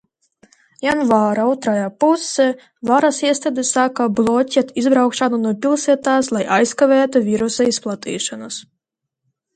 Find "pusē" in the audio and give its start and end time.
2.03-2.45